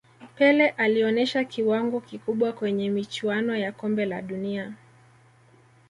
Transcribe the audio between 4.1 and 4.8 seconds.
dunia